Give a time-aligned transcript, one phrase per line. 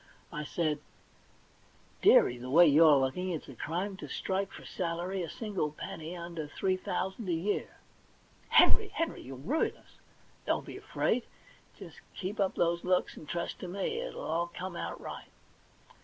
[0.33, 0.79] I said:
[1.41, 5.71] * Dearie, the way you're looking it's a crime to strike for a salary a single
[5.73, 7.77] penny under three thousand a year.'
[8.19, 11.21] * Henry, Henr}^ you'll ruin us!'* Don't you be afraid.
[11.77, 13.99] Just keep up those looks, and trust to me.
[13.99, 15.29] It'll all come out right.'